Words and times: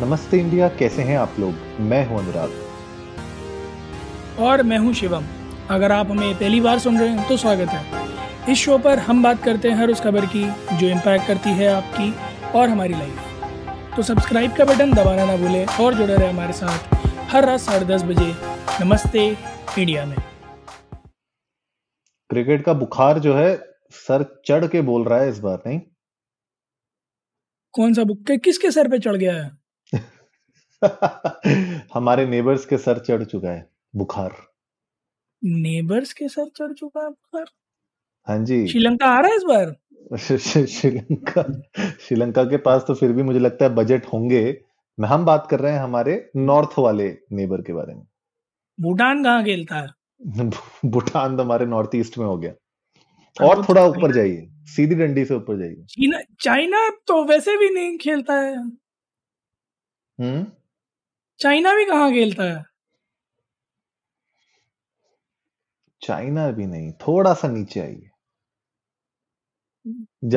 नमस्ते 0.00 0.38
इंडिया 0.38 0.68
कैसे 0.68 1.02
हैं 1.02 1.16
आप 1.18 1.36
लोग? 1.40 1.54
मैं 1.80 2.06
हूँ 2.06 2.18
अनुराग। 2.18 2.50
और 4.38 4.62
मैं 4.62 4.78
हूँ 4.78 4.92
शिवम। 4.94 5.24
अगर 5.70 5.92
आप 5.92 6.10
हमें 6.10 6.34
पहली 6.34 6.60
बार 6.60 6.78
सुन 6.78 6.98
रहे 6.98 7.08
हैं 7.08 7.28
तो 7.28 7.36
स्वागत 7.36 7.68
है। 7.68 8.52
इस 8.52 8.58
शो 8.58 8.76
पर 8.78 8.98
हम 8.98 9.22
बात 9.22 9.42
करते 9.44 9.68
हैं 9.68 9.76
हर 9.76 9.90
उस 9.90 10.00
खबर 10.00 10.26
की 10.26 10.44
जो 10.78 10.88
इम्पैक्ट 10.88 11.26
करती 11.26 11.50
है 11.52 11.68
आपकी 11.68 12.12
और 12.58 12.68
हमारी 12.68 12.94
लाइफ 12.94 13.96
तो 13.96 14.02
सब्सक्राइब 14.02 14.56
का 14.56 14.64
बटन 14.64 14.92
दबाना 14.94 15.24
ना 15.24 15.36
भूलें 15.36 15.66
और 15.66 15.94
जुड़े 15.94 16.16
रहे 16.16 16.28
हमारे 16.28 16.52
साथ 16.52 16.94
हर 17.30 17.46
रात 17.46 17.60
साढ़े 17.60 17.86
दस 17.86 18.02
बजे 18.04 18.32
नमस्ते 18.84 19.26
इंडिया 19.78 20.04
में। 20.06 20.16
क्रिकेट 22.30 22.64
का 22.64 22.72
बुखार 22.76 23.18
जो 23.18 23.34
है 23.34 23.56
सर 23.96 24.24
चढ़ 24.46 24.66
के 24.66 24.80
बोल 24.84 25.04
रहा 25.04 25.20
है 25.20 25.28
इस 25.28 25.38
बार 25.38 25.62
नहीं? 25.66 25.80
कौन 27.74 27.94
सा 27.94 28.04
बुक? 28.04 28.30
किसके 28.44 28.70
सर 28.70 28.88
पे 28.88 28.98
चढ़ 28.98 29.16
गया 29.16 29.34
है? 29.34 29.65
हमारे 31.94 32.26
नेबर्स 32.26 32.64
के 32.64 32.78
सर 32.78 32.98
चढ़ 32.98 33.24
चुका 33.24 33.50
है 33.50 33.70
बुखार। 33.96 34.36
नेबर्स 35.44 36.12
के 36.12 36.28
सर 36.28 36.48
चढ़ 36.48 36.72
चुका 36.72 37.02
है 37.02 37.08
बुखार? 37.10 37.46
हाँ 38.28 38.44
जी। 38.44 38.66
श्रीलंका 38.68 39.06
आ 39.06 39.20
रहा 39.20 39.30
है 39.30 39.36
इस 39.36 39.42
बार? 39.42 39.76
श्रीलंका 40.66 41.42
श्रीलंका 42.00 42.44
के 42.44 42.56
पास 42.56 42.84
तो 42.88 42.94
फिर 42.94 43.12
भी 43.12 43.22
मुझे 43.22 43.38
लगता 43.38 43.64
है 43.64 43.74
बजट 43.74 44.06
होंगे। 44.06 44.60
मैं 45.00 45.08
हम 45.08 45.24
बात 45.24 45.46
कर 45.50 45.60
रहे 45.60 45.72
हैं 45.72 45.80
हमारे 45.80 46.30
नॉर्थ 46.36 46.78
वाले 46.78 47.18
नेबर 47.32 47.62
के 47.62 47.72
बारे 47.72 47.94
में। 47.94 48.06
भूटान 48.80 49.24
कहाँ 49.24 49.44
खेलता 49.44 49.76
है? 49.76 49.88
भूटान 50.90 51.36
तो 51.36 51.42
हमारे 51.42 51.66
नॉर्थ 51.66 51.90
ईस्ट 51.94 52.18
में 52.18 52.26
हो 52.26 52.38
गया। 52.38 52.52
और 53.46 53.64
थोड़ा 53.64 53.84
ऊपर 53.86 54.12
जाइए 54.12 54.48
सीधी 54.64 54.94
डंडी 54.94 55.24
से 55.24 55.34
ऊपर 55.34 55.58
जाइए। 55.58 55.74
चाइना 55.74 56.20
चाइना 56.40 56.90
तो 57.06 57.24
वैसे 57.24 57.56
भी 57.56 57.70
नहीं 57.70 57.98
खेलता 57.98 58.34
है। 58.34 58.56
हम्म? 60.18 60.46
चाइना 61.40 61.74
भी 61.74 61.84
कहाँ 61.84 62.12
खेलता 62.12 62.42
है? 62.42 62.64
चाइना 66.02 66.50
भी 66.50 66.66
नहीं 66.66 66.92
थोड़ा 66.92 67.34
सा 67.34 67.48
नीचे 67.48 67.80
आइए। 67.80 68.10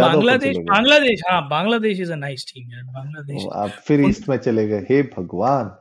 बांग्लादेश 0.02 0.58
बांग्लादेश 0.58 1.22
हाँ 1.30 1.50
Bangladesh 1.50 2.00
is 2.00 2.12
a 2.12 2.16
nice 2.16 2.46
team 2.48 2.72
यार 2.72 2.84
बांग्लादेश। 2.84 3.44
आप 3.54 3.70
फिर 3.70 4.02
ईस्ट 4.02 4.30
में 4.30 4.38
चले 4.38 4.68
गए 4.68 4.80
हे 4.80 5.02
भगवान। 5.04 5.80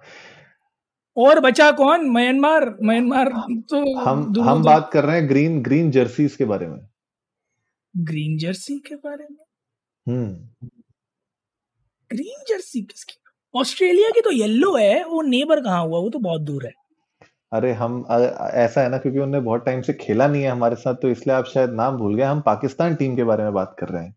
और 1.16 1.40
बचा 1.40 1.70
कौन? 1.70 2.10
म्यांमार 2.10 2.76
म्यांमार 2.82 3.28
तो 3.70 4.00
हम 4.00 4.40
हम 4.40 4.62
बात 4.62 4.90
कर 4.92 5.04
रहे 5.04 5.20
हैं 5.20 5.28
ग्रीन 5.28 5.62
ग्रीन 5.62 5.90
जर्सीज 5.90 6.36
के 6.36 6.44
बारे 6.44 6.66
में। 6.66 6.88
ग्रीन 7.96 8.38
जर्सी 8.38 8.78
के 8.78 8.94
बारे 8.94 9.26
में? 9.30 9.44
हम्म। 10.08 10.68
ग्रीन 12.12 12.44
जर्सी 12.48 12.82
किसकी? 12.82 13.14
ऑस्ट्रेलिया 13.60 14.10
की 14.10 14.20
तो 14.20 14.30
येलो 14.30 14.76
है 14.76 15.04
वो 15.04 15.22
नेबर 15.22 15.60
कहाँ 15.60 15.84
हुआ? 15.86 15.98
वो 15.98 16.10
तो 16.10 16.18
बहुत 16.18 16.40
दूर 16.40 16.66
है। 16.66 16.72
अरे 17.52 17.72
हम 17.72 18.04
ऐसा 18.54 18.80
है 18.80 18.88
ना 18.88 18.98
क्योंकि 18.98 19.18
उन्होंने 19.18 19.40
बहुत 19.40 19.64
टाइम 19.66 19.80
से 19.80 19.92
खेला 19.92 20.26
नहीं 20.26 20.42
है 20.42 20.50
हमारे 20.50 20.76
साथ 20.76 20.94
तो 20.94 21.08
इसलिए 21.08 21.36
आप 21.36 21.44
शायद 21.44 21.70
नाम 21.70 21.96
भूल 21.96 22.16
गए 22.16 22.22
हम 22.22 22.40
पाकिस्तान 22.40 22.94
टीम 22.94 23.16
के 23.16 23.24
बारे 23.24 23.42
में 23.42 23.52
बात 23.52 23.76
कर 23.78 23.88
रहे 23.88 24.02
हैं। 24.04 24.14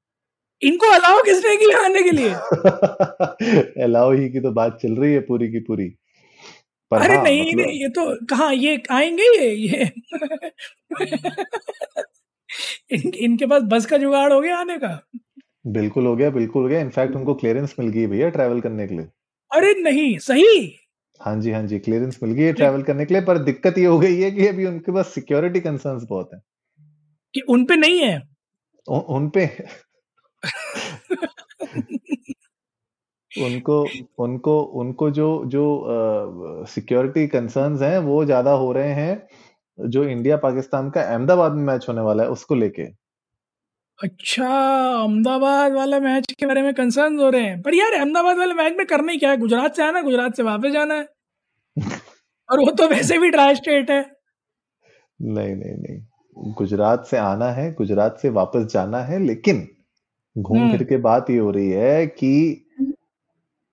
इनको 0.62 0.92
अलाउ 0.92 1.20
किसने 1.20 1.56
किया 1.58 1.86
आने 1.86 2.04
के 2.04 2.12
लिए? 2.12 2.30
अलाउ 3.84 4.12
ही 4.14 4.30
की 4.30 4.40
तो 4.40 4.52
बात 4.52 4.80
चल 4.82 4.96
रही 4.96 5.14
है 5.14 5.20
पूरी 5.20 5.48
की 5.48 5.60
पूरी। 5.60 5.88
पर 6.92 7.02
अरे 7.02 7.16
हाँ, 7.16 7.24
नहीं, 7.24 7.54
मतलब... 7.54 7.66
नहीं 7.66 7.82
ये 7.82 7.90
तो 7.90 8.26
कहा 8.26 8.52
ये 8.52 8.84
आएँगे 8.92 9.24
ये 9.24 9.52
ये? 9.56 9.84
इन, 12.92 13.12
इनके 13.16 13.46
पास 13.46 13.62
बस 13.64 13.86
का 13.86 13.98
जुगाड़ 13.98 14.34
हो 14.34 14.42
गया 14.42 14.58
आने 14.58 14.78
का। 14.78 15.08
बिल्कुल 15.68 16.06
हो 16.06 16.16
गया 16.16 16.30
बिल्कुल 16.30 16.64
हो 16.64 16.70
गया। 16.70 16.80
इनफैक्ट 16.80 17.16
उनको 17.16 17.34
क्लियरेंस 17.34 17.76
मिल 17.80 17.90
गई 17.90 18.06
भैया 18.08 18.30
ट्रैवल 18.30 18.62
करने 18.62 18.88
के 18.88 18.96
लिए। 18.96 19.08
अरे 19.52 19.74
नहीं 19.82 20.18
सही? 20.20 20.78
हाँ 21.22 21.36
जी 21.42 21.52
हाँ 21.52 21.62
जी 21.64 21.80
क्लियरेंस 21.80 22.20
मिल 22.24 22.32
गई 22.32 22.44
है 22.44 22.54
ट्रैवल 22.54 22.84
करने 22.84 23.06
के 23.06 23.14
लिए 23.14 23.24
पर 23.24 23.38
दिक्कत 23.38 23.78
ये 23.78 23.86
हो 23.86 24.00
गई 24.00 24.20
है 24.22 24.32
कि 24.32 24.48
अभी 24.48 24.66
उनके 24.66 24.92
पास 24.92 25.14
सिक्योरिटी 25.14 25.60
कंसर्न्स 25.60 26.04
बहुत 26.10 26.30
है। 26.34 26.40
कि 27.34 27.42
उन 27.50 27.66
पे 27.66 27.76
नहीं 27.76 28.00
है? 28.00 28.22
उ, 28.88 28.98
उन 29.10 29.30
पे 29.30 29.46
उनको 33.32 33.76
उनको 34.20 34.62
उनको 34.82 35.10
जो 35.12 35.28
जो 35.48 35.64
सिक्योरिटी 36.68 37.26
uh, 37.28 37.32
कंसर्न्स 37.34 37.82
हैं 37.82 37.98
वो 38.00 38.24
ज़्यादा 38.26 38.52
हो 38.54 38.72
रहे 38.72 38.94
हैं 38.94 39.90
जो 39.90 40.04
इंडिया 40.06 40.38
पाकिस्तान 40.38 40.90
का 40.90 41.02
अहमदाबाद 41.04 41.54
में 41.54 41.64
मैच 41.64 41.86
होने 41.90 42.02
वाला 42.02 42.24
है 42.24 42.30
उसको 42.30 42.56
लेके। 42.56 42.88
अच्छा 44.04 44.48
अहमदाबाद 45.02 45.72
वाला 45.72 46.00
मैच 46.00 46.32
के 46.32 46.46
बारे 46.46 46.62
में 46.62 46.74
कंसर्न 46.74 47.20
हो 47.20 47.30
रहे 47.30 47.42
हैं। 47.42 47.62
पर 47.62 47.76
यार 47.76 47.94
अहमदाबाद 47.94 48.38
वाले 48.38 48.54
मैच 48.54 48.74
में 48.78 48.86
करना 48.88 49.12
ही 49.12 49.18
क्या 49.18 49.30
है? 49.32 49.38
गुजरात 49.38 49.76
से 49.76 49.84
आना 49.84 50.02
गुजरात 50.02 50.36
से 50.36 50.44
वापस 50.44 50.72
जाना 50.72 50.94
है। 50.94 51.08
और 52.50 52.60
वो 52.60 52.72
तो 52.72 52.88
वैसे 52.88 53.18
भी 53.18 53.30
ड्राई 53.30 53.56
स्टेट 53.56 53.92
है। 53.92 54.02
नहीं 55.22 55.56
नहीं 55.56 55.76
नहीं। 55.76 56.54
गुजरात 56.54 57.06
से 57.06 57.18
आना 57.18 57.50
है 57.52 57.74
गुजरात 57.74 58.20
से 58.22 58.30
वापस 58.30 58.66
जाना 58.74 58.98
है 58.98 59.20
लेकिन 59.20 59.68
घूम 60.38 60.58
फिर 60.58 60.76
हम्म। 60.76 60.86
के 60.86 60.98
बात 60.98 61.30
ये 61.30 61.38
हो 61.38 61.52
रही 61.52 61.70
है 61.70 62.08
कि 62.08 62.32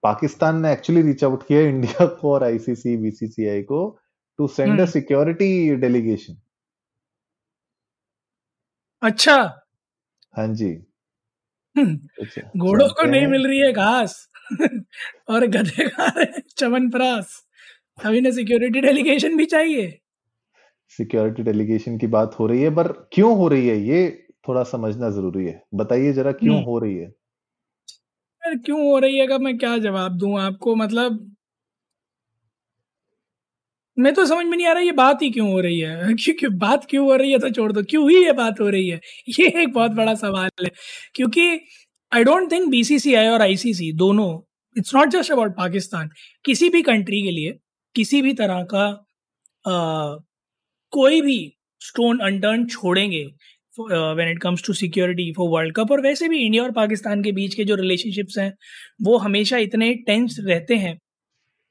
पाकिस्तान 0.02 0.60
ने 0.60 0.72
एक्चुअली 0.72 1.02
रीच 1.02 1.24
आउट 1.24 1.46
किया 1.46 1.60
इंडिया 1.60 2.06
को 2.06 2.32
और 2.32 2.44
आईसीसी 2.44 2.96
बीसीसीआई 2.96 3.62
को 3.62 3.98
to 4.38 4.46
send 4.46 4.80
a 4.80 4.84
security 4.84 5.76
delegation 5.76 6.36
अच्छा 9.02 9.64
हाँ 10.38 10.48
जी। 10.48 10.82
हम्म। 11.76 11.96
घोड़ों 12.58 12.88
को 12.88 13.06
नहीं 13.06 13.26
मिल 13.26 13.46
रही 13.46 13.58
है 13.58 13.72
घास 13.72 14.28
और 15.28 15.46
गधे 15.46 15.88
खा 15.88 16.04
रहे 16.04 16.40
चमन 16.56 16.90
प्रास। 16.90 17.46
अभी 18.04 18.20
ने 18.20 18.32
सिक्योरिटी 18.32 18.80
डेलीगेशन 18.80 19.36
भी 19.36 19.44
चाहिए। 19.44 20.00
सिक्योरिटी 20.88 21.42
डेलीगेशन 21.42 21.98
की 21.98 22.06
बात 22.06 22.36
हो 22.38 22.46
रही 22.46 22.62
है 22.62 22.70
पर 22.70 22.92
क्यों 23.12 23.36
हो 23.36 23.48
रही 23.48 23.68
है? 23.68 23.76
ये 23.76 24.26
थोड़ा 24.48 24.62
समझना 24.62 25.10
ज़रूरी 25.10 25.46
है। 25.46 25.62
बताइए 25.74 26.12
जरा 26.12 26.32
क्यों 26.32 26.54
हम्म। 26.54 26.64
हो 26.64 26.78
रही 26.78 26.96
है? 26.96 27.12
क्यों 28.42 28.80
हो 28.80 28.98
रही 28.98 29.18
है? 29.18 29.26
का 29.26 29.38
मैं 29.38 29.58
क्या 29.58 29.78
जवाब 29.78 30.18
दूँ 30.18 30.40
आपको 30.40 30.74
मतलब 30.74 31.36
मैं 33.98 34.14
तो 34.14 34.26
समझ 34.26 34.46
में 34.46 34.56
नहीं 34.56 34.66
आ 34.66 34.72
रहा 34.72 34.82
ये 34.82 34.92
बात 34.92 35.22
ही 35.22 35.30
क्यों 35.30 35.50
हो 35.50 35.60
रही 35.60 35.80
है। 35.80 36.14
क्योंकि 36.24 36.48
बात 36.48 36.86
क्यों 36.90 37.04
हो 37.06 37.16
रही 37.16 37.32
है 37.32 37.38
तो 37.38 37.50
छोड़ 37.50 37.72
दो। 37.72 37.82
क्यों 37.82 38.10
ही 38.10 38.24
ये 38.24 38.32
बात 38.32 38.60
हो 38.60 38.68
रही 38.68 38.88
है? 38.88 39.00
ये 39.40 39.46
एक 39.62 39.72
बहुत 39.72 39.90
बड़ा 39.90 40.14
सवाल 40.14 40.50
है। 40.64 40.70
क्योंकि 41.14 41.48
आई 42.12 42.24
डोंट 42.24 42.52
थिंक 42.52 42.68
बीसीसीआई 42.68 43.26
और 43.26 43.42
आईसीसी 43.42 43.92
दोनों 43.92 44.28
it's 44.76 44.94
not 44.94 45.08
just 45.08 45.32
about 45.32 45.56
Pakistan 45.56 46.10
किसी 46.44 46.68
भी 46.68 46.82
कंट्री 46.82 47.22
के 47.22 47.30
लिए 47.30 47.58
किसी 47.94 48.22
भी 48.22 48.32
तरह 48.32 48.62
का 48.74 48.86
आ, 49.66 50.16
कोई 50.92 51.20
भी 51.20 51.38
स्टोन 51.80 52.18
अनटर्न 52.18 52.66
छोड़ेंगे 52.66 53.24
when 53.80 54.28
it 54.30 54.38
comes 54.42 54.62
to 54.66 54.72
security 54.72 55.32
for 55.32 55.48
world 55.50 55.74
cup 55.76 55.92
और 55.92 56.00
वैसे 56.00 56.28
भी 56.28 56.38
इंडिया 56.38 56.62
और 56.62 56.70
पाकिस्तान 56.72 57.22
के 57.22 57.32
बीच 57.32 57.54
के 57.54 57.64
जो 57.64 57.74
रिलेशनशिप्स 57.74 58.38
हैं 58.38 58.52
वो 59.02 59.16
हमेशा 59.18 59.58
इतने 59.58 59.94
टेंस 59.94 60.36
रहते 60.40 60.74
हैं 60.74 60.98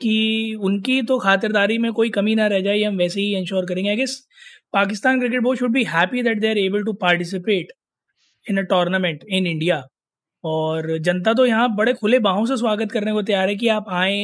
कि 0.02 0.56
उनकी 0.63 1.02
तो 1.03 1.18
खातिरदारी 1.19 1.78
में 1.78 1.91
कोई 1.94 2.09
कमी 2.18 2.35
ना 2.35 2.47
रह 2.47 2.59
जाए 2.62 2.81
हम 2.84 2.97
वैसे 2.97 3.22
ही 3.22 3.35
इंश्योर 3.38 3.66
करेंगे 3.66 3.90
I 3.90 3.96
guess 3.96 4.16
Pakistan 4.74 5.19
cricket 5.19 5.41
board 5.44 5.59
should 5.59 5.72
be 5.74 5.84
happy 5.96 6.24
that 6.24 6.40
they 6.41 6.50
are 6.50 6.58
able 6.58 6.84
to 6.85 6.94
participate 7.03 7.72
in 8.46 8.57
a 8.59 8.62
tournament 8.74 9.24
in 9.30 9.47
India 9.47 9.84
और 10.44 10.97
जनता 11.07 11.34
तो 11.34 11.46
यहाँ 11.46 11.69
बड़े 11.75 11.94
खुले 11.94 12.19
बाहों 12.28 12.46
से 12.46 12.57
स्वागत 12.57 12.91
करने 12.91 13.13
को 13.13 13.22
तैयार 13.24 13.50
है 13.50 13.56
कि 13.56 13.68
आप 13.69 13.86
आए 13.94 14.19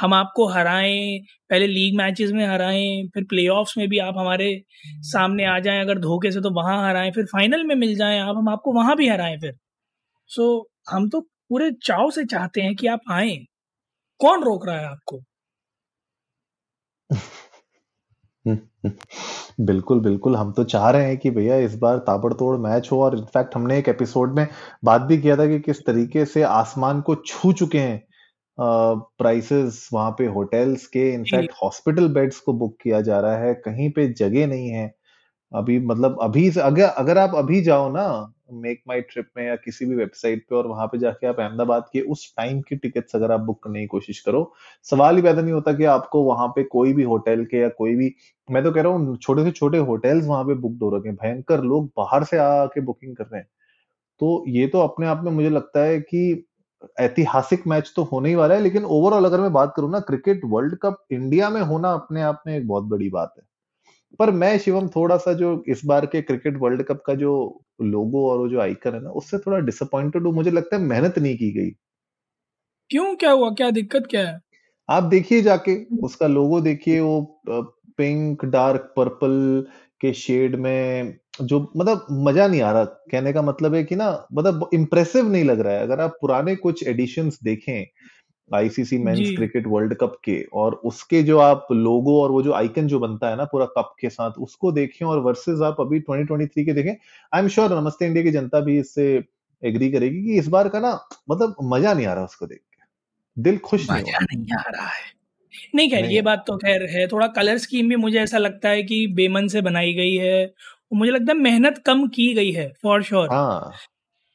हम 0.00 0.14
आपको 0.14 0.46
हराएँ 0.50 1.18
पहले 1.50 1.66
लीग 1.66 1.96
मैचेस 1.98 2.30
में 2.32 2.46
हराएँ 2.46 3.06
फिर 3.14 3.24
प्लेऑफ्स 3.30 3.76
में 3.78 3.88
भी 3.88 3.98
आप 4.00 4.14
हमारे 4.18 4.50
सामने 5.12 5.44
आ 5.46 5.58
जाएँ 5.60 5.80
अगर 5.82 5.98
धोखे 6.00 6.32
से 6.32 6.40
तो 6.42 6.50
वहाँ 6.54 6.78
हराएँ 6.88 7.10
फिर 7.12 7.24
फाइनल 7.32 7.64
में 7.64 7.74
मिल 7.76 7.96
जाएँ 7.96 8.20
आप 8.20 8.36
हम 8.36 8.48
आपको 8.50 8.72
वहाँ 8.74 8.96
भी 8.96 9.08
हराएँ 9.08 9.38
फिर। 9.40 9.54
सो 10.30 10.42
so, 10.58 10.94
हम 10.94 11.08
तो 11.10 11.20
पूरे 11.50 11.70
चाव 11.84 12.10
से 12.12 12.24
चाहते 12.26 12.62
हैं 12.62 12.74
कि 12.76 12.86
आप 12.88 13.00
आए। 13.12 13.36
कौन 14.20 14.42
रोक 14.44 14.66
रहा 14.66 14.78
है 14.78 14.86
आपको? 14.86 15.20
बिल्कुल 19.60 20.00
बिल्कुल। 20.00 20.36
हम 20.36 20.52
तो 20.52 20.64
चाह 20.64 20.90
रहे 20.90 21.06
हैं 21.06 21.16
कि 21.18 21.30
भैया 21.30 21.56
इस 21.58 21.74
बार 21.78 21.98
ताबड़तोड़ 21.98 22.56
मैच 22.60 22.88
हो 22.92 23.02
और 23.02 23.16
इनफैक्ट 23.18 23.56
हमने 23.56 23.78
एक 23.78 23.88
एपिसोड 23.88 24.34
में 24.34 24.46
बात 24.84 25.00
भी 25.02 25.18
किया 25.18 25.36
था 25.36 25.46
कि 25.46 25.58
किस 25.60 25.84
तरीके 25.86 26.24
से 26.26 26.42
आसमान 26.44 27.00
को 27.02 27.14
छू 27.26 27.52
चुके 27.52 27.78
हैं। 27.78 28.02
प्राइसेस 29.18 29.88
वहाँ 29.92 30.10
पे 30.12 30.26
होटल्स 30.28 30.86
के 30.88 31.10
इनफैक्ट 31.14 31.52
हॉस्पिटल 31.64 32.08
बेड्स 32.14 32.40
को 32.40 32.52
बुक 32.54 32.76
किया 32.82 33.00
जा 33.02 33.20
रहा 33.20 33.36
है। 33.38 33.54
कहीं 33.54 33.90
पे 33.92 34.08
जगह 34.14 34.46
नहीं 34.46 34.68
है। 34.70 34.86
अभी 35.52 35.78
मतलब 35.80 36.18
अभी 36.22 36.48
अगर 36.60 36.82
अगर 36.82 37.18
आप 37.18 37.34
अभी 37.34 37.60
जाओ 37.62 37.90
ना 37.92 38.02
मेक 38.54 38.82
माई 38.88 39.00
ट्रिप 39.00 39.28
में 39.36 39.44
या 39.46 39.54
किसी 39.56 39.86
भी 39.86 39.94
वेबसाइट 39.96 40.44
पे 40.50 40.56
और 40.56 40.66
वहाँ 40.66 40.86
पे 40.86 40.98
जाके 40.98 41.26
आप 41.26 41.40
अहमदाबाद 41.40 41.84
के 41.92 42.00
उस 42.08 42.32
टाइम 42.36 42.60
की 42.60 42.76
टिकट्स 42.76 43.16
अगर 43.16 43.32
आप 43.32 43.40
बुक 43.40 43.62
करने 43.64 43.80
की 43.80 43.86
कोशिश 43.86 44.20
करो, 44.20 44.52
सवाल 44.86 45.16
ही 45.16 45.22
पैदा 45.22 45.42
नहीं 45.42 45.52
होता 45.52 45.72
कि 45.72 45.84
आपको 45.84 46.22
वहाँ 46.24 46.48
पे 46.48 46.62
कोई 46.64 46.92
भी 46.92 47.02
होटल 47.02 47.44
के 47.44 47.56
या 47.56 47.68
कोई 47.68 47.94
भी, 47.96 48.14
मैं 48.48 48.62
तो 48.64 48.72
कह 48.72 48.82
रहा 48.82 48.92
हूँ 48.92 49.16
छोटे 49.16 49.44
से 49.44 49.50
छोटे 49.50 49.78
होटल्स 49.78 50.26
वहाँ 50.26 50.44
पे 50.44 50.54
बुक 50.56 50.78
हो 50.82 50.96
रखे। 50.96 51.08
हैं 51.08 51.16
भयंकर 51.16 51.62
लोग 51.64 51.86
बाहर 51.96 52.24
से 52.24 52.38
आके 52.38 52.80
बुकिंग 52.80 53.16
कर 53.16 53.24
रहे 53.24 53.40
हैं। 53.40 53.48
तो 54.20 54.44
ये 54.48 54.66
तो 54.68 54.80
अपने 54.80 55.06
आप 55.06 55.22
में 55.24 55.32
मुझे 55.32 55.50
लगता 55.50 55.84
है 55.84 56.00
कि 56.00 56.46
ऐतिहासिक 57.00 57.66
मैच 57.66 57.92
तो 57.96 58.02
होने 58.04 58.28
ही 58.28 58.34
वाला 58.34 58.54
है, 58.54 58.60
लेकिन 58.60 58.84
ओवरऑल 58.84 59.24
अगर 59.24 59.40
मैं 59.40 59.52
बात 59.52 59.74
करूँ 59.76 59.90
ना 59.92 60.00
क्रिकेट 60.00 60.40
वर्ल्ड 60.46 60.76
कप 60.82 61.04
इंडिया 61.12 61.50
में 61.50 61.60
होना 61.62 61.92
अपने 61.92 62.22
आप 62.22 62.42
में 62.46 62.56
एक 62.58 62.68
बहुत 62.68 62.84
बड़ी 62.84 63.10
बात 63.10 63.34
है। 63.38 63.44
पर 64.18 64.30
मैं 64.32 64.56
शिवम 64.58 64.88
थोड़ा 64.88 65.16
सा 65.16 65.32
जो 65.32 65.62
इस 65.68 65.82
बार 65.86 66.06
के 66.06 66.22
क्रिकेट 66.22 66.56
वर्ल्ड 66.60 66.82
कप 66.82 67.02
का 67.06 67.14
जो 67.14 67.32
लोगो 67.84 68.28
और 68.30 68.38
वो 68.38 68.48
जो 68.48 68.60
आइकन 68.60 68.94
है 68.94 69.02
ना 69.02 69.10
उससे 69.12 69.38
थोड़ा 69.38 69.58
डिसअपॉइंटेड 69.60 70.26
हूँ। 70.26 70.34
मुझे 70.34 70.50
लगता 70.50 70.76
है 70.76 70.82
मेहनत 70.82 71.18
नहीं 71.18 71.36
की 71.36 71.50
गई। 71.52 71.70
क्यों? 72.90 73.14
क्या 73.16 73.30
हुआ? 73.30 73.50
क्या 73.50 73.70
दिक्कत 73.70 74.06
क्या 74.10 74.28
है? 74.28 74.40
आप 74.88 75.02
देखिए 75.04 75.42
जाके 75.42 75.74
उसका 76.04 76.26
लोगो 76.26 76.60
देखिए 76.60 77.00
वो 77.00 77.20
पिंक 77.98 78.44
डार्क 78.44 78.92
पर्पल 78.96 79.66
के 80.00 80.12
शेड 80.14 80.54
में 80.56 81.16
जो 81.42 81.60
मतलब 81.76 82.06
मज़ा 82.26 82.46
नहीं 82.46 82.60
आ 82.62 82.72
रहा। 82.72 82.84
कहने 82.84 83.32
का 83.32 83.42
मतलब 83.42 83.74
है 83.74 83.82
कि 83.84 83.96
ना 83.96 84.10
मतलब 84.32 84.68
इम्प्रेसिव 84.74 85.28
नहीं 85.30 85.44
लग 85.44 85.60
रहा 85.60 85.72
है। 85.74 85.82
अगर 85.82 86.00
आप 86.00 86.16
पुराने 86.20 86.54
कुछ 86.56 86.86
एडिशंस 86.88 87.38
देखें 87.44 87.84
ICC 88.54 88.98
men's 88.98 89.18
cricket 89.36 89.66
world 89.66 89.94
cup 89.94 90.16
के 90.24 90.36
और 90.52 90.74
उसके 90.84 91.22
जो 91.22 91.38
आप 91.38 91.66
लोगो 91.72 92.20
और 92.22 92.30
वो 92.30 92.42
जो 92.42 92.52
आइकन 92.52 92.86
जो 92.86 92.98
बनता 92.98 93.30
है 93.30 93.36
ना 93.36 93.44
पूरा 93.44 93.66
कप 93.66 93.94
के 94.00 94.10
साथ 94.10 94.38
उसको 94.38 94.72
देखें 94.72 95.06
और 95.06 95.20
वर्सेस 95.20 95.60
आप 95.60 95.80
अभी 95.80 96.00
2023 96.00 96.64
के 96.64 96.72
देखें 96.72 96.90
आई 96.90 97.42
एम 97.42 97.48
श्योर 97.48 97.74
नमस्ते 97.80 98.06
इंडिया 98.06 98.24
की 98.24 98.30
जनता 98.30 98.60
भी 98.60 98.78
इससे 98.78 99.06
एग्री 99.62 99.90
करेगी 99.92 100.22
कि 100.24 100.38
इस 100.38 100.48
बार 100.48 100.68
का 100.68 100.80
ना 100.80 100.92
मतलब 101.30 101.56
मज़ा 101.62 101.94
नहीं 101.94 102.06
आ 102.06 102.14
रहा 102.14 102.24
उसको 102.24 102.46
देख 102.46 102.58
के। 102.58 103.42
दिल 103.42 103.58
खुश 103.58 103.90
नहीं, 103.90 104.02
नहीं 104.02 104.54
आ 104.58 104.62
रहा 104.68 104.86
है। 104.86 105.04
नहीं 105.74 105.90
खैर 105.90 106.04
ये 106.04 106.22
बात 106.22 106.44
तो 106.46 106.56
खैर 106.56 106.82
है 106.90 107.06
थोड़ा 107.08 107.26
कलर 107.26 107.58
स्कीम 107.58 107.88
भी 107.88 107.96
मुझे 107.96 108.18
ऐसा 108.20 108.38
लगता 108.38 108.68
है 108.68 108.82
कि 108.82 109.06
बेमन 109.06 109.48
से 109.48 109.60
बनाई 109.62 109.92
गई 109.94 110.14
है। 110.14 110.54
मुझे 110.94 111.10
लगता 111.12 111.32
है 111.32 111.38
मेहनत 111.38 111.82
कम 111.86 112.06
की 112.06 112.32
गई 112.34 112.50
है 112.50 112.72
फॉर 112.82 113.02
श्योर 113.02 113.28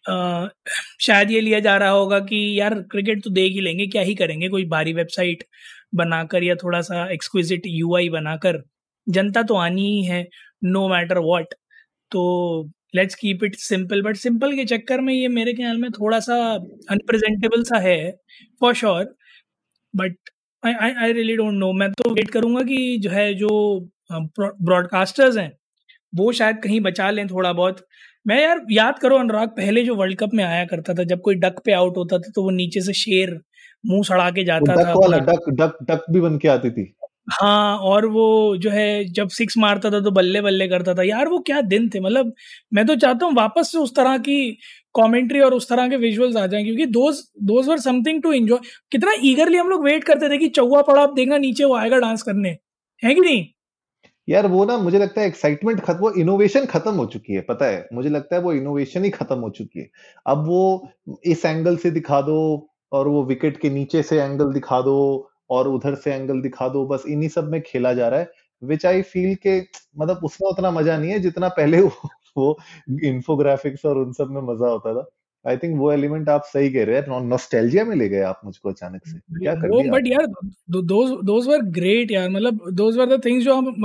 हाँ 0.05 0.49
शायद 1.01 1.31
ये 1.31 1.39
लिया 1.41 1.59
जा 1.59 1.75
रहा 1.77 1.89
होगा 1.89 2.19
कि 2.21 2.37
यार 2.59 2.73
क्रिकेट 2.91 3.23
तो 3.23 3.29
देख 3.29 3.51
ही 3.53 3.61
लेंगे, 3.61 3.85
क्या 3.87 4.01
ही 4.01 4.15
करेंगे 4.15 4.47
कोई 4.49 4.65
बारी 4.67 4.93
वेबसाइट 4.93 5.43
बनाकर 5.95 6.43
या 6.43 6.55
थोड़ा 6.55 6.81
सा 6.81 7.05
एक्सक्विजिट 7.13 7.61
यूआई 7.67 8.09
बनाकर। 8.09 8.61
जनता 9.07 9.43
तो 9.43 9.55
आनी 9.57 9.85
ही 9.89 10.03
है 10.05 10.27
नो 10.63 10.87
मैटर 10.89 11.17
वॉट 11.19 11.53
तो 12.11 12.23
let's 12.95 13.15
keep 13.15 13.43
it 13.43 13.55
simple 13.57 14.01
but 14.03 14.15
simple 14.17 14.55
के 14.55 14.65
चक्कर 14.67 15.01
में 15.01 15.13
ये 15.13 15.27
मेरे 15.29 15.53
ख्याल 15.53 15.77
में 15.77 15.89
थोड़ा 15.91 16.19
सा 16.21 16.35
अनप्रेजेंटेबल 16.91 17.63
सा 17.65 17.79
है 17.79 17.97
for 18.61 18.73
sure 18.75 19.15
but 19.93 20.17
I 20.63 20.73
I 20.75 20.93
I 21.03 21.13
really 21.13 21.35
don't 21.37 21.53
know 21.55 21.71
मैं 21.73 21.91
तो 21.93 22.11
वेट 22.15 22.29
करूँगा 22.31 22.63
कि 22.65 22.97
जो 23.01 23.09
है 23.11 23.33
जो 23.35 23.49
ब्रॉडकास्टर्स 24.11 25.37
हैं, 25.37 25.51
वो 26.13 26.31
शायद 26.33 26.57
कहीं 26.63 26.79
बचा 26.81 27.09
लें 27.11 27.27
थोड़ा 27.29 27.53
बहुत। 27.53 27.85
मैं 28.25 28.41
यार 28.41 28.59
याद 28.71 28.99
करो 28.99 29.17
अनुराग 29.17 29.49
पहले 29.49 29.83
जो 29.83 29.95
वर्ल्ड 29.95 30.17
कप 30.19 30.33
में 30.33 30.43
आया 30.43 30.65
करता 30.65 30.93
था 30.93 31.03
जब 31.03 31.21
कोई 31.21 31.35
डक 31.35 31.59
पे 31.65 31.71
आउट 31.73 31.97
होता 31.97 32.17
था 32.17 32.31
तो 32.35 32.43
वो 32.43 32.49
नीचे 32.51 32.81
से 32.81 32.93
शेर 32.93 33.39
मुँह 33.83 34.03
सड़ा 34.03 34.29
के 34.31 34.43
जाता 34.45 34.73
डक 34.73 34.85
था 34.85 34.93
वाला 34.93 35.17
डक 35.25 35.49
डक 35.51 35.77
डक 35.89 36.05
भी 36.11 36.21
बन 36.21 36.37
के 36.37 36.47
आती 36.47 36.69
थी। 36.71 36.93
हाँ 37.31 37.77
और 37.79 38.05
वो 38.07 38.25
जो 38.57 38.69
है 38.69 39.03
जब 39.13 39.29
सिक्स 39.29 39.57
मारता 39.57 39.89
था 39.91 39.99
तो 40.01 40.11
बल्ले 40.11 40.41
बल्ले 40.41 40.67
करता 40.67 40.93
था। 40.93 41.03
यार 41.03 41.27
वो 41.27 41.39
क्या 41.39 41.61
दिन 41.63 41.89
थे 41.89 41.99
मतलब 41.99 42.33
मैं 42.73 42.85
तो 42.87 42.95
चाहता 42.95 43.25
हूँ 43.25 43.33
वापस 43.35 43.71
से 43.71 43.77
उस 43.77 43.95
तरह 43.95 44.17
की 44.19 44.51
कमेंट्री 44.95 45.39
और 45.39 45.53
उस 45.53 45.69
तरह 45.69 45.87
के 45.89 45.97
विजुअल्स 45.97 46.35
आ 46.37 46.45
जाएँ 46.47 46.63
क्योंकि 46.63 46.85
those 46.87 47.21
those 47.45 47.67
were 47.69 47.79
something 47.79 48.21
to 48.23 48.31
enjoy 48.33 48.59
कितना 48.91 49.13
ईगरली 49.23 49.57
हम 49.57 49.69
लोग 49.69 49.85
वेट 49.85 50.03
करते 50.03 50.29
थे 50.29 50.37
कि 50.37 50.47
चौवा 50.51 50.81
पड़ा 50.81 51.01
आप 51.03 51.13
देखना 51.15 51.37
नीचे 51.37 51.63
वो 51.63 51.75
आएगा 51.75 51.97
डांस 51.99 52.23
करने। 52.23 52.57
है 53.03 53.13
कि 53.15 53.21
नहीं? 53.21 53.45
यार 54.27 54.47
वो 54.47 54.63
ना 54.65 54.77
मुझे 54.77 54.99
लगता 54.99 55.21
है 55.21 55.27
एक्साइटमेंट 55.27 55.79
खत्म 55.81 55.99
वो 55.99 56.11
इनोवेशन 56.13 56.65
खत्म 56.65 56.91
हो 56.95 57.05
चुकी 57.05 57.33
है 57.33 57.41
पता 57.41 57.65
है? 57.65 57.87
मुझे 57.93 58.09
लगता 58.09 58.35
है 58.35 58.41
वो 58.41 58.53
इनोवेशन 58.53 59.03
ही 59.03 59.09
खत्म 59.09 59.37
हो 59.39 59.49
चुकी 59.49 59.79
है। 59.79 59.89
अब 60.25 60.45
वो 60.47 60.89
इस 61.25 61.45
एंगल 61.45 61.77
से 61.77 61.91
दिखा 61.91 62.21
दो 62.21 62.37
और 62.91 63.07
वो 63.07 63.23
विकेट 63.25 63.57
के 63.61 63.69
नीचे 63.69 64.03
से 64.03 64.21
एंगल 64.21 64.53
दिखा 64.53 64.81
दो 64.81 64.95
और 65.49 65.67
उधर 65.67 65.95
से 65.95 66.13
एंगल 66.13 66.41
दिखा 66.41 66.67
दो 66.69 66.85
बस 66.87 67.03
इन्हीं 67.09 67.29
सब 67.29 67.49
में 67.51 67.61
खेला 67.61 67.93
जा 67.93 68.07
रहा 68.09 68.19
है 68.19 68.31
विच 68.61 68.85
आई 68.85 69.01
फील 69.03 69.35
के 69.45 69.59
मतलब 69.97 70.21
उसमें 70.25 70.49
उतना 70.49 70.71
मज़ा 70.71 70.97
नहीं 70.97 71.11
है 71.11 71.19
जितना 71.19 71.47
पहले 71.49 71.81
वो, 71.81 71.91
वो 72.37 72.57
इंफोग्राफिक्स 73.03 73.85
और 73.85 73.97
उन 73.97 74.11
सब 74.13 74.29
में 74.31 74.41
मज़ा 74.43 74.67
होता 74.67 74.93
था। 74.95 75.05
आई 75.45 75.57
थिंक 75.57 75.77
वो 75.77 75.91
एलिमेंट 75.91 76.29
आप 76.29 76.43
सही 76.47 76.69
कह 76.71 76.83
रहे 76.85 76.97
हैं 76.97 77.19
नॉस्टैल्जिया 77.27 77.83
में 77.85 77.95
ले 77.95 78.07
गए 78.09 78.21
आप 78.23 78.41
मुझको 78.45 78.69
अचानक 78.69 79.07
से। 79.07 79.17
क्या 79.37 79.53
कर 79.55 79.69
दिया 79.69 79.91
बट 79.91 80.07
यार 80.07 80.25
दोस 80.83 81.09
दोस 81.25 81.47
वर 81.47 81.61
ग्रेट 81.77 82.11
यार 82.11 82.29
मतलब 82.29 82.59
दोस 82.73 82.95
वर 82.97 83.15
द 83.15 83.21
थिंग्स 83.25 83.43
जो 83.45 83.55
हम 83.55 83.81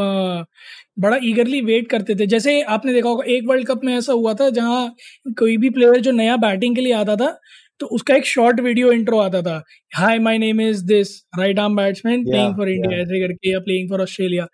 बड़ा 0.98 1.18
ईगरली 1.24 1.60
वेट 1.62 1.88
करते 1.90 2.14
थे। 2.14 2.26
जैसे 2.26 2.60
आपने 2.74 2.92
देखा 2.94 3.08
होगा 3.08 3.24
एक 3.34 3.48
वर्ल्ड 3.48 3.66
कप 3.68 3.84
में 3.84 3.94
ऐसा 3.96 4.12
हुआ 4.12 4.34
था 4.34 4.50
जहाँ 4.50 4.94
कोई 5.38 5.56
भी 5.56 5.70
प्लेयर 5.70 6.00
जो 6.00 6.12
नया 6.12 6.36
बैटिंग 6.38 6.76
के 6.76 6.82
लिए 6.82 6.92
आता 6.94 7.16
था 7.16 7.38
तो 7.80 7.86
उसका 7.94 8.14
एक 8.16 8.26
शॉर्ट 8.26 8.60
वीडियो 8.60 8.92
इंट्रो 8.92 9.18
आता 9.20 9.42
था। 9.42 9.62
Hi 9.94 10.18
my 10.18 10.38
name 10.38 10.60
is 10.60 10.84
this 10.86 11.16
right 11.38 11.58
arm 11.58 11.76
batsman 11.76 12.24
playing 12.24 12.54
for 12.56 12.68
India 12.70 13.00
ऐसे 13.00 13.20
करके 13.20 13.50
या 13.50 13.58
प्लेइंग 13.60 13.90
फॉर 13.90 14.02
ऑस्ट्रेलिया 14.02 14.46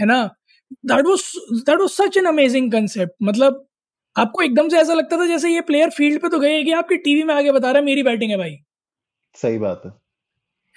है 0.00 0.06
ना? 0.06 0.24
That 0.86 1.06
was 1.06 1.20
that 1.60 1.80
was 1.80 1.90
such 1.90 2.16
an 2.16 2.24
amazing 2.26 2.70
concept 2.72 3.14
मतलब 3.22 3.64
आपको 4.16 4.42
एकदम 4.42 4.68
से 4.68 4.78
ऐसा 4.78 4.94
लगता 4.94 5.16
था 5.18 5.26
जैसे 5.26 5.50
ये 5.50 5.60
प्लेयर 5.62 5.90
फ़ील्ड 5.92 6.20
पे 6.22 6.28
तो 6.28 6.38
गए 6.38 6.62
कि 6.64 6.72
आपकी 6.74 6.96
टीवी 6.98 7.22
में 7.22 7.34
आगे 7.34 7.52
बता 7.52 7.70
रहा 7.70 7.78
है 7.78 7.84
मेरी 7.84 8.02
बैटिंग 8.04 8.30
है 8.30 8.36
भाई। 8.38 8.56
सही 9.36 9.58
बात 9.58 9.82
है। 9.86 9.90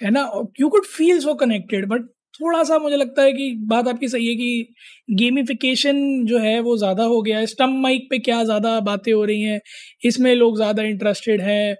है 0.00 0.10
ना? 0.10 0.30
You 0.60 0.68
could 0.68 0.86
feel 0.88 1.20
so 1.20 1.34
connected 1.36 1.86
but 1.88 2.02
थोड़ा 2.34 2.62
सा 2.64 2.78
मुझे 2.78 2.96
लगता 2.96 3.22
है 3.22 3.32
कि 3.32 3.54
बात 3.68 3.88
आपकी 3.88 4.08
सही 4.08 4.26
है 4.28 4.34
कि 4.36 5.14
गेमिफिकेशन 5.14 5.96
जो 6.26 6.38
है 6.38 6.58
वो 6.60 6.76
ज़्यादा 6.76 7.04
हो 7.04 7.20
गया 7.22 7.38
है। 7.38 7.46
स्टम्प 7.46 7.80
माइक 7.82 8.06
पे 8.10 8.18
क्या 8.20 8.42
ज़्यादा 8.44 8.78
बातें 8.82 9.12
हो 9.12 9.24
रही 9.24 9.42
हैं 9.42 9.60
इसमें 10.04 10.34
लोग 10.34 10.56
ज़्यादा 10.56 10.82
इंटरेस्टेड 10.84 11.40
हैं 11.42 11.76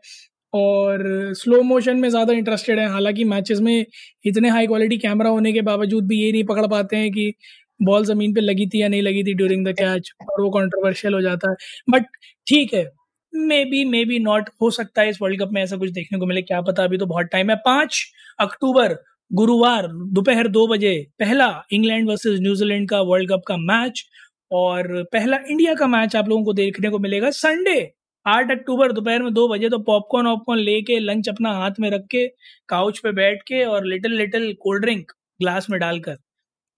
और 0.53 1.05
स्लो 1.37 1.63
मोशन 1.65 1.97
में 1.99 2.09
ज़्यादा 2.11 2.33
इंटरेस्टेड 2.35 2.79
हैं। 2.79 2.89
हालाँकि 2.89 3.25
मैचेस 3.27 3.61
में 3.61 3.85
इतने 4.27 4.49
हाई 4.51 4.67
क्वालिटी 4.67 4.99
कैमरा 4.99 5.31
होने 5.31 5.53
के 5.53 5.61
बावजूद 5.65 6.07
भी 6.09 6.21
ये 6.21 6.33
नहीं 6.33 6.45
पकड़ 6.47 6.67
पाते 6.69 6.97
हैं 6.97 7.11
कि 7.13 7.33
बॉल 7.81 8.05
ज़मीन 8.05 8.35
पे 8.35 8.41
लगी 8.41 8.67
थी 8.67 8.83
या 8.83 8.89
नहीं 8.89 9.03
लगी 9.03 9.23
थी 9.25 9.35
ड्यूरिंग 9.35 9.67
द 9.67 9.75
कैच 9.79 10.11
और 10.23 10.43
वो 10.43 10.51
कंट्रोवर्शियल 10.51 11.15
हो 11.15 11.21
जाता। 11.23 11.51
है 11.51 11.57
बट 11.91 12.07
ठीक 12.47 12.75
है 12.75 12.85
may 13.33 13.65
be 13.65 13.85
may 13.87 14.05
be 14.05 14.19
not 14.21 14.49
हो 14.63 14.71
सकता 14.73 15.03
है 15.03 15.11
इस 15.11 15.19
वर्ल्ड 15.23 15.41
कप 15.43 15.51
में 15.53 15.63
ऐसा 15.63 15.77
कुछ 15.77 15.91
देखने 15.91 16.19
को 16.19 16.27
मिले, 16.27 16.43
क्या 16.43 16.61
पता, 16.63 16.85
अभी 16.85 16.99
तो 16.99 17.07
बहुत 17.07 17.27
टाइम 17.27 17.51
है। 17.51 17.57
पाँच 17.65 18.03
अक्टूबर, 18.39 18.97
गुरुवार, 19.31 19.87
दोपहर 19.87 20.49
दो 20.49 20.67
बजे, 20.69 20.95
पहला 21.21 21.47
इंग्लैंड 21.73 22.09
वर्सेस 22.09 22.39
न्यूजीलैंड 22.41 22.89
का 22.91 23.01
वर्ल्ड 23.03 23.31
कप 23.31 23.43
का 23.47 23.57
मैच 23.59 24.05
और 24.51 25.03
पहला 25.13 25.39
इंडिया 25.51 25.75
का 25.75 25.87
मैच 25.87 26.17
आप 26.17 26.29
लोगों 26.29 26.45
को 26.45 26.53
देखने 26.55 26.91
को 26.91 26.99
मिलेगा 26.99 27.31
संडे 27.33 27.81
आठ 28.27 28.51
अक्टूबर, 28.51 28.93
दोपहर 28.93 29.23
में 29.23 29.33
दो 29.35 29.47
बजे 29.49 29.69
तो 29.69 29.79
पॉपकॉर्न 29.81 30.27
वॉपकॉर्न 30.27 30.61
लेके 30.61 30.99
लंच 31.01 31.29
अपना 31.29 31.53
हाथ 31.55 31.81
में 31.81 31.89
रख 31.91 32.07
के 32.11 32.27
काउच 32.69 32.99
पे 32.99 33.13
बैठ 33.13 33.43
के, 33.43 33.65
और 33.65 33.87
little 33.87 34.17
little 34.17 34.53
cold 34.61 34.83
drink 34.83 35.13
glass 35.41 35.71
में 35.71 35.79
डालकर। 35.81 36.17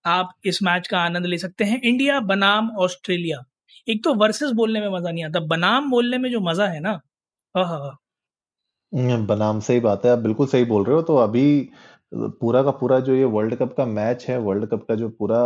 आप 0.05 0.33
इस 0.45 0.63
मैच 0.63 0.89
का 0.89 0.99
आनंद 1.01 1.27
ले 1.27 1.39
सकते 1.39 1.65
हैं। 1.65 1.81
इंडिया, 1.83 2.21
बनाम, 2.21 2.71
ऑस्ट्रेलिया। 2.79 3.39
एक 3.89 4.05
तो 4.05 4.15
वर्सेस 4.15 4.51
बोलने 4.53 4.81
में 4.81 4.89
मज़ा 4.89 5.11
नहीं 5.11 5.25
आता। 5.25 5.41
बनाम 5.41 5.91
बोलने 5.91 6.19
में 6.19 6.31
जो 6.31 6.41
मज़ा 6.41 6.67
है 6.69 6.81
ना? 6.81 7.01
हाँ 7.55 7.99
बनाम 9.27 9.61
सही 9.61 9.81
बात 9.81 10.05
है। 10.05 10.11
आप 10.11 10.19
बिल्कुल 10.19 10.47
सही 10.47 10.65
बोल 10.65 10.85
रहे 10.85 10.97
हो। 10.97 11.03
तो 11.03 11.17
अभी 11.17 11.71
पूरा 12.15 12.63
का 12.63 12.71
पूरा 12.71 12.99
जो 13.01 13.15
ये 13.15 13.25
वर्ल्ड 13.25 13.55
कप 13.57 13.75
का 13.77 13.85
मैच 13.87 14.27
है, 14.29 14.39
वर्ल्ड 14.39 14.67
कप 14.67 14.87
का 14.89 14.95
जो 14.95 15.09
पूरा 15.11 15.41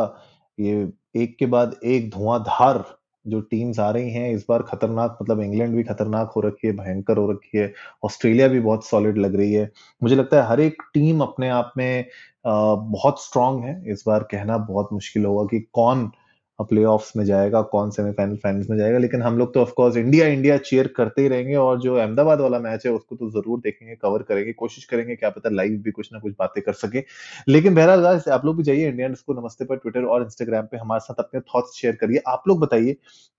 ये 0.58 0.92
एक 1.16 1.36
के 1.38 1.46
बाद 1.46 1.76
एक 1.84 2.10
धुआंधार 2.10 2.84
जो 3.28 3.40
टीम्स 3.40 3.78
आ 3.80 3.90
रही 3.90 4.10
हैं, 4.12 4.30
इस 4.34 4.44
बार 4.48 4.62
खतरनाक 4.62 5.18
मतलब 5.22 5.40
इंग्लैंड 5.42 5.74
भी 5.76 5.82
खतरनाक 5.84 6.32
हो 6.36 6.40
रखी 6.40 6.66
है, 6.66 6.72
भयंकर 6.74 7.16
हो 7.16 7.30
रखी 7.30 7.58
है 7.58 7.72
ऑस्ट्रेलिया 8.04 8.48
भी 8.48 8.60
बहुत 8.60 8.86
सॉलिड 8.86 9.18
लग 9.18 9.36
रही 9.36 9.52
है। 9.52 9.70
मुझे 10.02 10.16
लगता 10.16 10.42
है 10.42 10.48
हर 10.48 10.60
एक 10.60 10.82
टीम 10.94 11.20
अपने 11.20 11.48
आप 11.50 11.72
में 11.76 12.04
बहुत 12.46 13.22
स्ट्रांग 13.24 13.62
है। 13.64 13.82
इस 13.92 14.04
बार 14.06 14.22
कहना 14.30 14.58
बहुत 14.58 14.88
मुश्किल 14.92 15.24
होगा 15.24 15.44
कि 15.50 15.60
कौन 15.72 16.10
प्ले 16.60 16.84
में 17.16 17.24
जाएगा 17.24 17.62
कौन 17.62 17.90
सेमीफाइनल 17.90 18.36
फाइनल्स 18.36 18.70
में 18.70 18.78
जाएगा 18.78 18.98
लेकिन 18.98 19.22
हम 19.22 19.38
लोग 19.38 19.54
तो 19.54 19.60
ऑफकोर्स 19.60 19.96
इंडिया 19.96 20.26
इंडिया 20.26 20.56
चेयर 20.56 20.86
करते 20.86 21.22
ही 21.22 21.28
रहेंगे 21.28 21.54
और 21.54 21.80
जो 21.80 21.94
अहमदाबाद 21.94 22.40
वाला 22.40 22.58
मैच 22.58 22.86
है 22.86 22.92
उसको 22.92 23.16
तो 23.16 23.30
ज़रूर 23.30 23.58
देखेंगे 23.58 23.94
कवर 23.94 24.22
करेंगे 24.22 24.52
कोशिश 24.52 24.84
करेंगे 24.84 25.16
क्या 25.16 25.30
पता 25.30 25.50
लाइव 25.50 25.72
भी 25.72 25.90
कुछ 25.90 26.12
ना 26.12 26.18
कुछ 26.18 26.32
बातें 26.38 26.62
कर 26.62 26.72
सके। 26.72 27.04
लेकिन 27.48 27.74
बहरहाल 27.74 28.20
आप 28.32 28.44
लोग 28.44 28.56
भी 28.56 28.62
जाइए 28.62 28.88
इंडियन 28.88 29.14
को 29.14 29.40
नमस्ते 29.40 29.64
पर 29.64 29.76
ट्विटर 29.76 30.04
और 30.04 30.22
इंस्टाग्राम 30.22 30.66
पे 30.66 30.76
हमारे 30.76 31.00
साथ 31.00 31.14
अपने 31.18 31.40
थॉट्स 31.40 31.76
शेयर 31.80 31.96
करिए। 31.96 32.22
आप 32.28 32.42
लोग 32.48 32.60
बताइए 32.60 32.96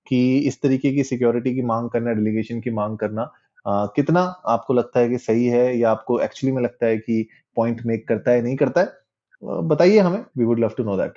कि 0.07 0.37
इस 0.39 0.61
तरीके 0.61 0.91
की 0.91 1.03
सिक्योरिटी 1.03 1.55
की 1.55 1.61
मांग 1.61 1.89
करना 1.89 2.13
डेलीगेशन 2.13 2.61
की 2.61 2.69
मांग 2.69 2.97
करना 2.97 3.31
Uh, 3.67 3.87
कितना 3.95 4.21
आपको 4.45 4.73
लगता 4.73 4.99
है 4.99 5.09
कि 5.09 5.17
सही 5.17 5.45
है 5.45 5.77
या 5.77 5.91
आपको 5.91 6.19
एक्चुअली 6.19 6.55
में 6.55 6.63
लगता 6.63 6.85
है 6.85 6.97
कि 6.97 7.29
पॉइंट 7.55 7.81
मेक 7.85 8.07
करता 8.07 8.31
है 8.31 8.41
नहीं 8.41 8.55
करता 8.55 8.81
है? 8.81 8.87
uh, 8.87 9.63
बताइए 9.63 9.99
हमें 9.99 10.25
we 10.37 10.45
would 10.45 10.59
love 10.59 10.71
to 10.77 10.83
know 10.83 10.97
that 10.97 11.13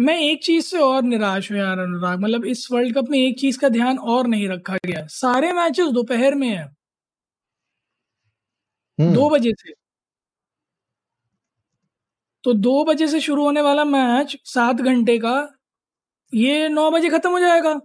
मैं 0.00 0.16
एक 0.20 0.42
चीज़ 0.44 0.64
से 0.66 0.78
और 0.78 1.02
निराश 1.02 1.50
हूँ 1.52 1.58
यार 1.58 1.78
अनुराग। 1.78 2.20
मतलब 2.20 2.44
इस 2.46 2.66
वर्ल्ड 2.72 2.94
कप 2.96 3.08
में 3.10 3.18
एक 3.18 3.38
चीज़ 3.40 3.58
का 3.58 3.68
ध्यान 3.68 3.98
और 3.98 4.26
नहीं 4.26 4.48
रखा 4.48 4.76
गया। 4.86 5.06
सारे 5.12 5.52
मैचेस 5.52 5.88
दोपहर 5.92 6.34
में 6.34 6.48
है। 6.48 6.70
हम्म। 8.98 9.12
दो 9.12 9.28
बजे 9.30 9.52
से। 9.58 9.72
तो 12.44 12.52
दो 12.54 12.84
बजे 12.84 13.06
से 13.08 13.20
शुरू 13.20 13.44
होने 13.44 13.60
वाला 13.62 13.84
मैच 13.84 14.36
सात 14.44 14.76
घंटे 14.82 15.18
का 15.18 15.32
ये 16.32 16.68
नौ 16.68 16.90
बजे 16.90 17.10
खत्म 17.10 17.30
हो 17.30 17.40
जाएगा। 17.40 17.80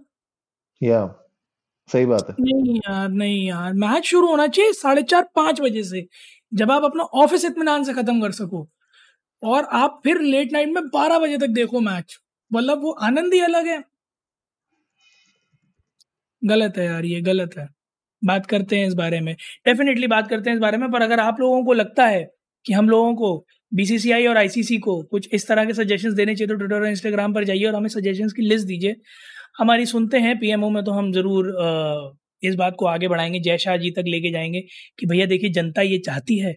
या 0.80 1.06
सही 1.88 2.06
बात 2.06 2.30
है। 2.30 2.36
नहीं 2.40 2.76
यार 2.78 3.08
नहीं 3.10 3.46
यार। 3.48 3.72
मैच 3.74 4.04
शुरू 4.04 4.28
होना 4.28 4.46
चाहिए 4.46 4.72
साढ़े 4.72 5.02
चार 5.04 5.22
पाँच 5.36 5.60
बजे 5.60 5.82
से। 5.84 6.06
जब 6.52 6.70
आप 6.70 6.84
अपना 6.84 7.04
ऑफ़िस 7.16 7.44
इतमान 7.44 7.84
से 7.84 7.92
खत्म 7.94 8.20
कर 8.20 8.32
सको। 8.32 8.68
और 9.46 9.64
आप 9.74 10.00
फिर 10.04 10.20
लेट 10.22 10.52
नाइट 10.52 10.68
में 10.68 10.86
बारह 10.88 11.18
बजे 11.18 11.38
तक 11.38 11.48
देखो 11.54 11.80
मैच 11.80 12.18
मतलब 12.50 12.82
वो 12.82 12.90
आनंद 13.02 13.34
ही 13.34 13.40
अलग 13.40 13.66
है। 13.66 13.82
गलत 16.42 16.78
है 16.78 16.84
यार, 16.86 17.04
ये 17.04 17.20
गलत 17.22 17.56
है। 17.58 17.68
बात 18.22 18.46
करते 18.46 18.78
हैं 18.78 18.86
इस 18.86 18.94
बारे 18.94 19.20
में। 19.20 19.34
डेफिनेटली 19.66 20.06
बात 20.06 20.28
करते 20.28 20.50
हैं 20.50 20.56
इस 20.56 20.60
बारे 20.60 20.78
में, 20.78 20.90
पर 20.90 21.02
अगर 21.02 21.20
आप 21.20 21.40
लोगों 21.40 21.64
को 21.64 21.72
लगता 21.72 22.06
है 22.06 22.22
कि 22.66 22.72
हम 22.72 22.88
लोगों 22.88 23.14
को 23.14 23.46
बीसीसीआई 23.72 24.26
और 24.26 24.36
आईसीसी 24.36 24.78
को 24.78 25.02
कुछ 25.04 25.28
इस 25.32 25.46
तरह 25.48 25.64
के 25.64 25.74
सजेशंस 25.74 26.14
देने 26.14 26.34
चाहिए 26.34 26.48
तो 26.48 26.54
ट्विटर 26.54 26.74
और 26.76 26.86
इंस्टाग्राम 26.86 27.34
पर 27.34 27.44
जाइए 27.44 27.64
और 27.64 27.74
हमें 27.74 27.88
सजेशंस 27.88 28.32
की 28.32 28.42
लिस्ट 28.42 28.66
दीजिए। 28.66 28.96
हमारी 29.58 29.86
सुनते 29.86 30.18
हैं 30.18 30.38
पीएमओ 30.38 30.70
में 30.70 30.82
तो 30.84 30.92
हम 30.92 31.12
ज़रूर 31.12 31.50
इस 32.42 32.54
बात 32.54 32.76
को 32.78 32.86
आगे 32.86 33.08
बढ़ाएँगे। 33.08 33.40
जय 33.40 33.58
शाह 33.58 33.76
जी 33.76 33.90
तक 33.90 34.04
लेके 34.06 34.32
जाएँगे 34.32 34.60
कि 34.98 35.06
भैया 35.06 35.26
देखिए 35.26 35.50
जनता 35.50 35.82
ये 35.82 35.98
चाहती 35.98 36.38
है 36.38 36.54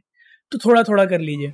तो 0.52 0.60
थोड़ा 0.66 0.84
थोड़ा 0.84 1.06
कर 1.06 1.20
लीजिए। 1.22 1.54